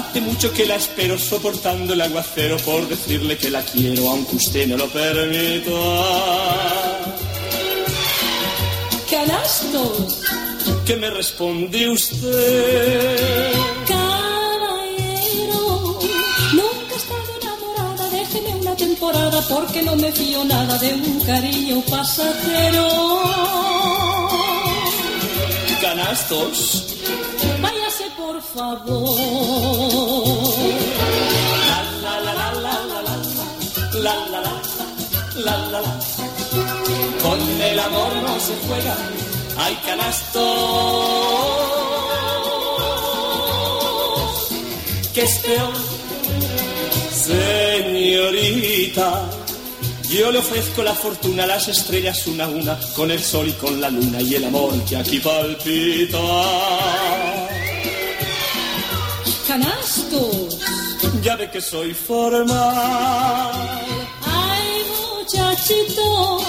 Hace 0.09 0.21
mucho 0.21 0.51
que 0.53 0.65
la 0.65 0.75
espero 0.75 1.17
soportando 1.17 1.93
el 1.93 2.01
aguacero 2.01 2.57
por 2.57 2.87
decirle 2.87 3.37
que 3.37 3.49
la 3.49 3.61
quiero, 3.63 4.09
aunque 4.09 4.35
usted 4.35 4.67
no 4.67 4.77
lo 4.77 4.87
permita. 4.87 5.71
Canastos, 9.09 10.19
¿Qué 10.85 10.95
me 10.97 11.09
responde 11.09 11.89
usted? 11.89 13.51
caballero, 13.87 15.61
nunca 16.53 16.93
he 16.93 16.97
estado 16.97 17.31
enamorada, 17.41 18.09
déjeme 18.09 18.49
una 18.61 18.75
temporada 18.75 19.41
porque 19.47 19.81
no 19.83 19.95
me 19.95 20.11
fío 20.11 20.43
nada 20.43 20.77
de 20.79 20.93
un 20.93 21.19
cariño 21.21 21.81
pasajero. 21.89 22.87
Canastos. 25.81 26.85
Por 28.33 28.41
favor. 28.41 29.15
La 31.71 31.79
la 32.01 32.15
la 32.25 32.33
la 32.33 32.49
la 32.65 32.75
la 32.89 33.05
la 33.93 34.15
la 35.35 35.55
la 35.71 35.81
la 35.81 35.93
Con 37.21 37.39
el 37.61 37.77
amor 37.79 38.11
no 38.25 38.33
se 38.39 38.55
juega, 38.65 38.95
hay 39.55 39.75
canastos. 39.85 40.41
¿Qué 45.13 45.21
es 45.21 45.37
peor? 45.37 45.73
Señorita, 47.27 49.07
yo 50.09 50.31
le 50.31 50.39
ofrezco 50.39 50.81
la 50.81 50.95
fortuna, 50.95 51.45
las 51.45 51.67
estrellas 51.67 52.25
una 52.25 52.45
a 52.45 52.47
una, 52.47 52.79
con 52.95 53.11
el 53.11 53.21
sol 53.21 53.49
y 53.49 53.53
con 53.53 53.79
la 53.79 53.91
luna 53.91 54.19
y 54.23 54.33
el 54.33 54.45
amor 54.45 54.73
que 54.85 54.97
aquí 54.97 55.19
palpita. 55.19 56.17
Canastos, 59.53 60.57
Ya 61.21 61.35
ve 61.35 61.47
que 61.51 61.61
soy 61.61 61.93
formal. 61.93 63.51
ay 64.25 64.69
muchachito, 64.95 66.39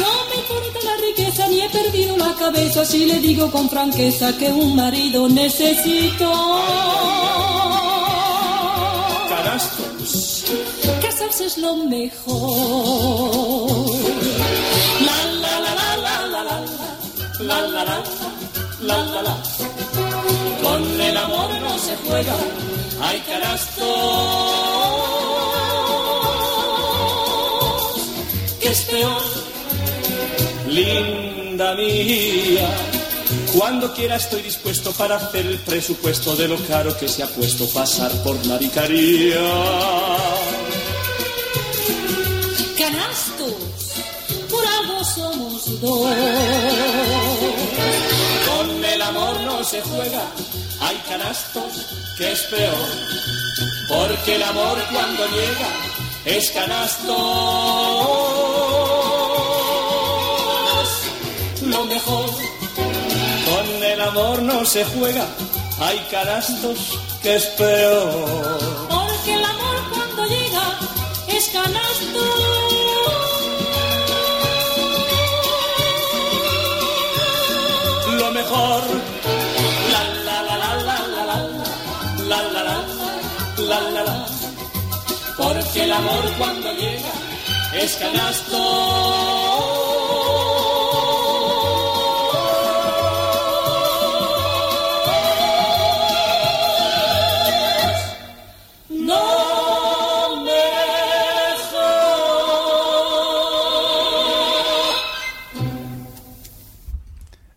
no 0.00 0.10
me 0.30 0.36
importa 0.40 0.78
la 0.88 0.96
riqueza 1.06 1.48
ni 1.48 1.60
he 1.60 1.68
perdido 1.68 2.16
la 2.16 2.32
cabeza 2.34 2.86
si 2.86 3.04
le 3.04 3.18
digo 3.20 3.50
con 3.50 3.68
franqueza 3.68 4.32
que 4.38 4.48
un 4.48 4.74
marido 4.74 5.28
necesito. 5.28 6.32
Canastos. 9.28 10.44
Casarse 11.02 11.44
es 11.50 11.58
lo 11.58 11.76
mejor. 11.76 13.68
La 15.06 15.18
la 15.42 15.54
la 15.64 15.72
la 15.74 15.90
la 16.04 16.14
la 16.34 16.42
la 16.48 16.56
la 17.48 17.60
la 17.60 17.84
la 17.84 17.96
la 18.88 18.96
la 19.12 19.22
la 19.26 19.36
Con 20.62 21.00
el 21.00 21.16
amor 21.16 21.50
no 21.60 21.78
se 21.78 21.96
juega, 21.96 22.36
hay 23.00 23.20
canastos. 23.20 23.86
¿Qué 28.60 28.68
es 28.68 28.80
peor? 28.82 29.22
Linda 30.68 31.74
mía, 31.74 32.68
cuando 33.56 33.94
quiera 33.94 34.16
estoy 34.16 34.42
dispuesto 34.42 34.92
para 34.92 35.16
hacer 35.16 35.46
el 35.46 35.58
presupuesto 35.60 36.36
de 36.36 36.48
lo 36.48 36.58
caro 36.66 36.94
que 36.98 37.08
se 37.08 37.22
ha 37.22 37.28
puesto 37.28 37.66
pasar 37.68 38.10
por 38.22 38.44
la 38.46 38.58
vicaría. 38.58 39.40
Canastos, 42.76 43.54
por 44.50 44.66
algo 44.66 45.04
somos 45.04 45.80
dos. 45.80 46.10
Amor 49.08 49.40
no 49.42 49.62
se 49.62 49.80
juega, 49.82 50.24
hay 50.80 50.96
canastos 51.08 51.72
que 52.18 52.32
es 52.32 52.40
peor. 52.42 52.88
Porque 53.88 54.34
el 54.34 54.42
amor 54.42 54.78
cuando 54.92 55.26
llega 55.28 55.68
es 56.24 56.50
canastos. 56.50 57.14
Lo 61.62 61.84
mejor, 61.84 62.30
con 63.48 63.84
el 63.84 64.00
amor 64.00 64.42
no 64.42 64.64
se 64.64 64.84
juega, 64.84 65.28
hay 65.78 65.98
canastos 66.10 66.98
que 67.22 67.36
es 67.36 67.46
peor. 67.46 68.58
Porque 68.90 69.34
el 69.34 69.44
amor 69.44 69.76
cuando 69.94 70.26
llega 70.26 70.80
es 71.28 71.48
canasto. 71.50 72.65
La 78.48 80.02
la 80.24 80.42
la 80.42 80.56
la 80.56 80.70
la 80.86 80.98
la 81.16 81.34
la 82.28 82.42
la 82.42 82.62
la 83.58 83.80
la 83.90 84.02
la 84.04 84.26
Porque 85.36 85.82
el 85.82 85.92
amor 85.92 86.24
cuando 86.38 86.72
llega 86.74 87.12
es 87.74 87.96
canasto. 87.96 89.85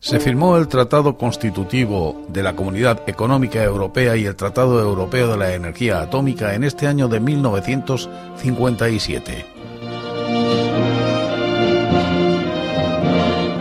Se 0.09 0.19
firmó 0.19 0.57
el 0.57 0.67
Tratado 0.67 1.15
Constitutivo 1.17 2.25
de 2.29 2.41
la 2.41 2.55
Comunidad 2.55 3.03
Económica 3.05 3.63
Europea 3.63 4.17
y 4.17 4.25
el 4.25 4.35
Tratado 4.35 4.81
Europeo 4.81 5.27
de 5.27 5.37
la 5.37 5.53
Energía 5.53 6.01
Atómica 6.01 6.55
en 6.55 6.63
este 6.63 6.87
año 6.87 7.07
de 7.07 7.19
1957. 7.19 9.45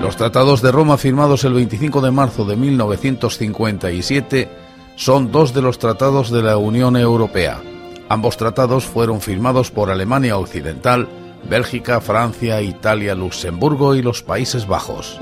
Los 0.00 0.16
tratados 0.16 0.62
de 0.62 0.72
Roma 0.72 0.96
firmados 0.96 1.44
el 1.44 1.52
25 1.52 2.00
de 2.00 2.12
marzo 2.12 2.46
de 2.46 2.56
1957 2.56 4.48
son 4.96 5.30
dos 5.30 5.52
de 5.52 5.60
los 5.60 5.78
tratados 5.78 6.30
de 6.30 6.42
la 6.42 6.56
Unión 6.56 6.96
Europea. 6.96 7.60
Ambos 8.08 8.38
tratados 8.38 8.86
fueron 8.86 9.20
firmados 9.20 9.70
por 9.70 9.90
Alemania 9.90 10.38
Occidental, 10.38 11.10
Bélgica, 11.46 12.00
Francia, 12.00 12.62
Italia, 12.62 13.14
Luxemburgo 13.14 13.94
y 13.94 14.00
los 14.00 14.22
Países 14.22 14.66
Bajos. 14.66 15.20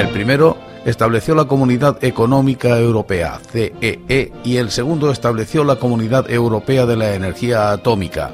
El 0.00 0.08
primero 0.08 0.56
estableció 0.86 1.34
la 1.34 1.44
Comunidad 1.44 2.02
Económica 2.02 2.78
Europea, 2.78 3.38
CEE, 3.52 4.32
y 4.42 4.56
el 4.56 4.70
segundo 4.70 5.10
estableció 5.10 5.62
la 5.62 5.76
Comunidad 5.76 6.30
Europea 6.30 6.86
de 6.86 6.96
la 6.96 7.14
Energía 7.14 7.70
Atómica, 7.70 8.30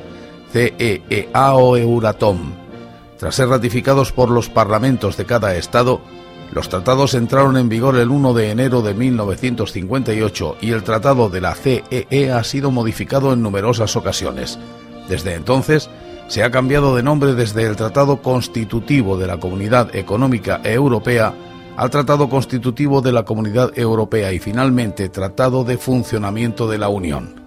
CEEA 0.52 1.54
o 1.54 1.76
Euratom. 1.76 2.52
Tras 3.18 3.34
ser 3.34 3.48
ratificados 3.48 4.12
por 4.12 4.30
los 4.30 4.48
parlamentos 4.48 5.16
de 5.16 5.24
cada 5.24 5.56
Estado, 5.56 6.00
los 6.52 6.68
tratados 6.68 7.14
entraron 7.14 7.56
en 7.56 7.68
vigor 7.68 7.96
el 7.96 8.10
1 8.10 8.32
de 8.32 8.52
enero 8.52 8.80
de 8.82 8.94
1958 8.94 10.58
y 10.60 10.70
el 10.70 10.84
tratado 10.84 11.30
de 11.30 11.40
la 11.40 11.56
CEE 11.56 12.30
ha 12.30 12.44
sido 12.44 12.70
modificado 12.70 13.32
en 13.32 13.42
numerosas 13.42 13.96
ocasiones. 13.96 14.56
Desde 15.08 15.34
entonces, 15.34 15.90
se 16.28 16.44
ha 16.44 16.52
cambiado 16.52 16.94
de 16.94 17.02
nombre 17.02 17.34
desde 17.34 17.64
el 17.64 17.74
Tratado 17.74 18.22
Constitutivo 18.22 19.16
de 19.16 19.26
la 19.26 19.38
Comunidad 19.38 19.94
Económica 19.94 20.60
Europea 20.62 21.34
al 21.76 21.90
Tratado 21.90 22.28
Constitutivo 22.28 23.02
de 23.02 23.12
la 23.12 23.24
Comunidad 23.24 23.76
Europea 23.78 24.32
y 24.32 24.38
finalmente 24.38 25.08
Tratado 25.08 25.64
de 25.64 25.78
Funcionamiento 25.78 26.68
de 26.68 26.78
la 26.78 26.88
Unión. 26.88 27.42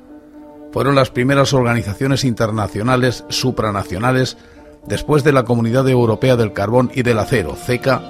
Fueron 0.71 0.95
las 0.95 1.09
primeras 1.09 1.53
organizaciones 1.53 2.23
internacionales 2.23 3.25
supranacionales 3.29 4.37
después 4.85 5.23
de 5.23 5.33
la 5.33 5.43
Comunidad 5.43 5.87
Europea 5.89 6.35
del 6.35 6.53
Carbón 6.53 6.91
y 6.93 7.01
del 7.01 7.19
Acero, 7.19 7.55
CECA, 7.55 8.01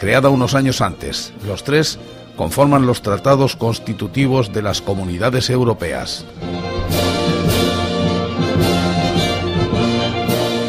creada 0.00 0.30
unos 0.30 0.54
años 0.54 0.80
antes. 0.80 1.32
Los 1.46 1.64
tres 1.64 1.98
conforman 2.36 2.86
los 2.86 3.02
tratados 3.02 3.56
constitutivos 3.56 4.52
de 4.52 4.62
las 4.62 4.80
comunidades 4.80 5.50
europeas. 5.50 6.24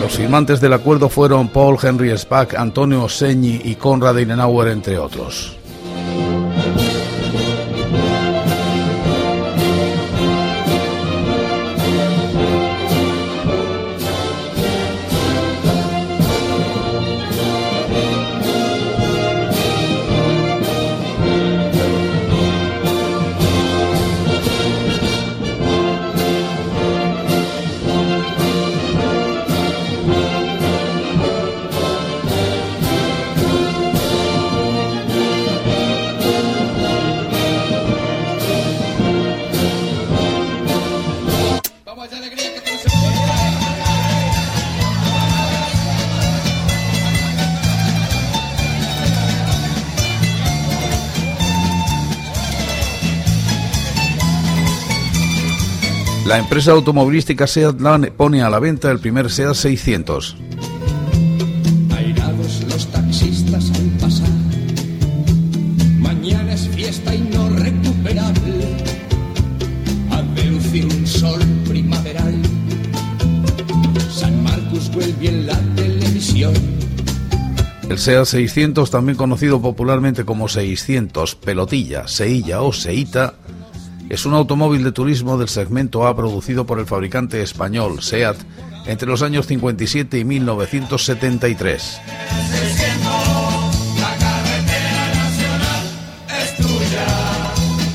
Los 0.10 0.18
firmantes 0.18 0.60
del 0.60 0.74
acuerdo 0.74 1.08
fueron 1.08 1.50
Paul 1.50 1.78
Henry 1.84 2.18
Spack, 2.18 2.56
Antonio 2.56 3.08
Segni 3.08 3.62
y 3.64 3.76
Konrad 3.76 4.18
Adenauer, 4.18 4.70
entre 4.70 4.98
otros. 4.98 5.59
La 56.30 56.38
empresa 56.38 56.74
automovilística 56.74 57.48
SEAT 57.48 57.78
pone 58.16 58.44
a 58.44 58.52
la 58.52 58.60
venta 58.60 58.92
el 58.92 59.00
primer 59.00 59.32
SEAT 59.32 59.56
600. 59.56 60.38
Airados 61.98 62.64
los 62.70 62.86
taxistas 62.92 63.72
al 63.72 63.88
pasar. 64.00 64.30
Mañana 65.98 66.54
es 66.54 66.68
fiesta 66.68 67.16
y 67.16 67.22
no 67.22 67.50
recuperable. 67.50 68.78
Adencio 70.12 70.86
un 70.86 71.08
sol 71.08 71.42
primaveral. 71.68 72.40
San 74.12 74.44
Marcos 74.44 74.92
vuelve 74.94 75.30
en 75.30 75.48
la 75.48 75.60
televisión. 75.76 76.54
El 77.90 77.98
SEAT 77.98 78.26
600, 78.26 78.92
también 78.92 79.18
conocido 79.18 79.60
popularmente 79.60 80.26
como 80.26 80.48
600, 80.48 81.34
pelotilla, 81.38 82.08
seilla 82.08 82.62
o 82.62 82.72
seita, 82.72 83.34
es 84.10 84.26
un 84.26 84.34
automóvil 84.34 84.84
de 84.84 84.92
turismo 84.92 85.38
del 85.38 85.50
segmento 85.50 86.08
A 86.08 86.16
producido 86.16 86.66
por 86.66 86.80
el 86.80 86.88
fabricante 86.88 87.44
español 87.44 88.02
SEAT 88.02 88.38
entre 88.88 89.08
los 89.08 89.22
años 89.22 89.46
57 89.46 90.18
y 90.18 90.26
1973. 90.26 92.02
La 94.00 94.16
carretera 94.18 95.14
nacional 95.14 95.86
es 96.42 96.58
tuya. 96.58 97.06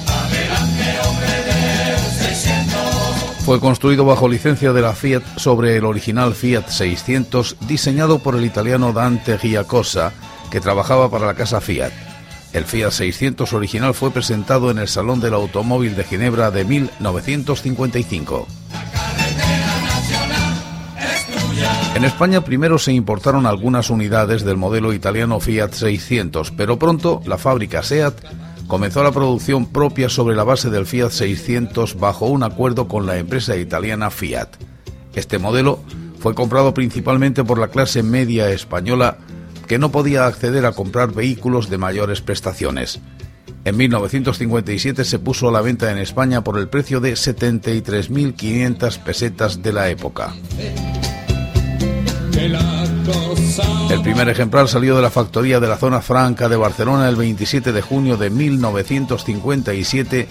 Adelante, 0.06 1.08
hombre 1.08 1.26
del 1.26 1.98
600. 1.98 3.44
Fue 3.44 3.58
construido 3.58 4.04
bajo 4.04 4.28
licencia 4.28 4.72
de 4.72 4.82
la 4.82 4.92
Fiat 4.92 5.24
sobre 5.36 5.76
el 5.76 5.84
original 5.84 6.34
Fiat 6.34 6.68
600 6.68 7.56
diseñado 7.66 8.20
por 8.20 8.36
el 8.36 8.44
italiano 8.44 8.92
Dante 8.92 9.36
Giacosa, 9.36 10.12
que 10.52 10.60
trabajaba 10.60 11.10
para 11.10 11.26
la 11.26 11.34
casa 11.34 11.60
Fiat. 11.60 12.13
El 12.54 12.64
Fiat 12.66 12.92
600 12.92 13.52
original 13.52 13.94
fue 13.94 14.12
presentado 14.12 14.70
en 14.70 14.78
el 14.78 14.86
Salón 14.86 15.20
del 15.20 15.34
Automóvil 15.34 15.96
de 15.96 16.04
Ginebra 16.04 16.52
de 16.52 16.64
1955. 16.64 18.46
En 21.96 22.04
España 22.04 22.44
primero 22.44 22.78
se 22.78 22.92
importaron 22.92 23.46
algunas 23.46 23.90
unidades 23.90 24.44
del 24.44 24.56
modelo 24.56 24.92
italiano 24.92 25.40
Fiat 25.40 25.72
600, 25.72 26.52
pero 26.52 26.78
pronto 26.78 27.20
la 27.26 27.38
fábrica 27.38 27.82
SEAT 27.82 28.14
comenzó 28.68 29.02
la 29.02 29.10
producción 29.10 29.66
propia 29.66 30.08
sobre 30.08 30.36
la 30.36 30.44
base 30.44 30.70
del 30.70 30.86
Fiat 30.86 31.10
600 31.10 31.98
bajo 31.98 32.26
un 32.26 32.44
acuerdo 32.44 32.86
con 32.86 33.04
la 33.04 33.18
empresa 33.18 33.56
italiana 33.56 34.10
Fiat. 34.10 34.50
Este 35.16 35.38
modelo 35.40 35.80
fue 36.20 36.36
comprado 36.36 36.72
principalmente 36.72 37.42
por 37.42 37.58
la 37.58 37.68
clase 37.68 38.04
media 38.04 38.48
española 38.50 39.18
que 39.66 39.78
no 39.78 39.90
podía 39.90 40.26
acceder 40.26 40.66
a 40.66 40.72
comprar 40.72 41.12
vehículos 41.12 41.70
de 41.70 41.78
mayores 41.78 42.20
prestaciones. 42.20 43.00
En 43.64 43.76
1957 43.76 45.04
se 45.04 45.18
puso 45.18 45.48
a 45.48 45.52
la 45.52 45.62
venta 45.62 45.90
en 45.90 45.98
España 45.98 46.44
por 46.44 46.58
el 46.58 46.68
precio 46.68 47.00
de 47.00 47.14
73.500 47.14 48.98
pesetas 48.98 49.62
de 49.62 49.72
la 49.72 49.88
época. 49.88 50.34
El 53.90 54.02
primer 54.02 54.28
ejemplar 54.28 54.68
salió 54.68 54.96
de 54.96 55.02
la 55.02 55.10
factoría 55.10 55.60
de 55.60 55.68
la 55.68 55.76
zona 55.76 56.02
franca 56.02 56.48
de 56.48 56.56
Barcelona 56.56 57.08
el 57.08 57.16
27 57.16 57.72
de 57.72 57.80
junio 57.80 58.16
de 58.16 58.28
1957 58.28 60.28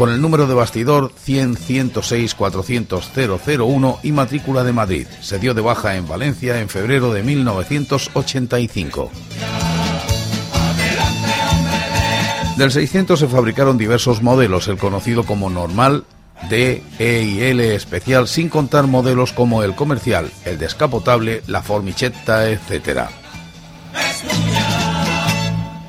con 0.00 0.08
el 0.08 0.20
número 0.22 0.46
de 0.46 0.54
bastidor 0.54 1.12
100-106-400-001 1.26 3.98
y 4.02 4.12
matrícula 4.12 4.64
de 4.64 4.72
Madrid. 4.72 5.06
Se 5.20 5.38
dio 5.38 5.52
de 5.52 5.60
baja 5.60 5.96
en 5.96 6.08
Valencia 6.08 6.58
en 6.58 6.70
febrero 6.70 7.12
de 7.12 7.22
1985. 7.22 9.10
Del 12.56 12.70
600 12.70 13.20
se 13.20 13.28
fabricaron 13.28 13.76
diversos 13.76 14.22
modelos, 14.22 14.68
el 14.68 14.78
conocido 14.78 15.24
como 15.24 15.50
normal, 15.50 16.06
D, 16.48 16.82
E 16.98 17.22
y 17.22 17.42
L 17.42 17.74
especial, 17.74 18.26
sin 18.26 18.48
contar 18.48 18.86
modelos 18.86 19.34
como 19.34 19.62
el 19.62 19.74
comercial, 19.74 20.30
el 20.46 20.58
descapotable, 20.58 21.42
la 21.46 21.60
formichetta, 21.60 22.48
etc. 22.48 23.10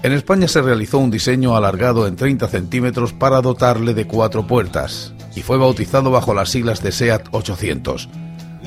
En 0.04 0.14
España 0.14 0.48
se 0.48 0.64
realizó 0.64 0.98
un 0.98 1.12
diseño 1.12 1.56
alargado 1.56 2.08
en 2.08 2.16
30 2.16 2.48
centímetros 2.48 3.14
para 3.14 3.40
dotarle 3.40 3.94
de 3.94 4.08
cuatro 4.08 4.48
puertas. 4.48 5.14
y 5.34 5.44
fue 5.44 5.58
bautizado 5.58 6.12
bajo 6.12 6.34
las 6.34 6.50
siglas 6.50 6.84
de 6.84 6.92
SEAT 6.92 7.30
800. 7.32 8.10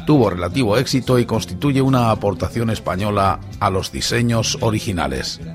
Tuvo 0.07 0.31
relativo 0.31 0.79
éxito 0.79 1.19
y 1.19 1.27
constituye 1.27 1.83
una 1.83 2.11
aportación 2.11 2.71
española 2.71 3.41
a 3.61 3.69
los 3.69 3.93
diseños 3.93 4.57
originales. 4.63 5.41